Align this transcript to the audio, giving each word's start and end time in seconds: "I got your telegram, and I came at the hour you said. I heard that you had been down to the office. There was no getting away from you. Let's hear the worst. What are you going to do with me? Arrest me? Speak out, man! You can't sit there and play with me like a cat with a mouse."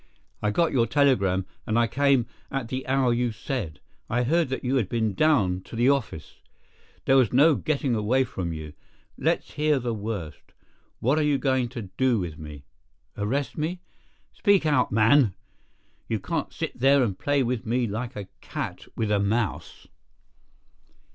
"I 0.41 0.49
got 0.49 0.71
your 0.71 0.87
telegram, 0.87 1.45
and 1.67 1.77
I 1.77 1.85
came 1.85 2.25
at 2.49 2.69
the 2.69 2.87
hour 2.87 3.13
you 3.13 3.31
said. 3.31 3.79
I 4.09 4.23
heard 4.23 4.49
that 4.49 4.63
you 4.63 4.77
had 4.77 4.89
been 4.89 5.13
down 5.13 5.61
to 5.65 5.75
the 5.75 5.89
office. 5.89 6.39
There 7.05 7.17
was 7.17 7.31
no 7.31 7.53
getting 7.53 7.93
away 7.93 8.23
from 8.23 8.51
you. 8.51 8.73
Let's 9.15 9.51
hear 9.51 9.77
the 9.77 9.93
worst. 9.93 10.53
What 11.01 11.19
are 11.19 11.23
you 11.23 11.37
going 11.37 11.69
to 11.69 11.83
do 11.97 12.17
with 12.17 12.39
me? 12.39 12.65
Arrest 13.15 13.59
me? 13.59 13.79
Speak 14.33 14.65
out, 14.65 14.91
man! 14.91 15.35
You 16.09 16.19
can't 16.19 16.51
sit 16.51 16.79
there 16.79 17.03
and 17.03 17.15
play 17.19 17.43
with 17.43 17.67
me 17.67 17.85
like 17.85 18.15
a 18.15 18.27
cat 18.41 18.87
with 18.95 19.11
a 19.11 19.19
mouse." 19.19 19.85